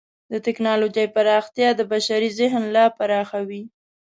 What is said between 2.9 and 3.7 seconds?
پراخوي.